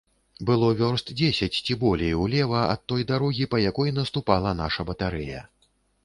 [0.49, 5.43] Было вёрст дзесяць ці болей улева ад той дарогі, па якой наступала наша батарэя.